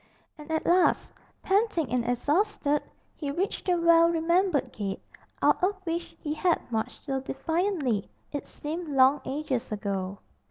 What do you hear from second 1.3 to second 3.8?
panting and exhausted, he reached the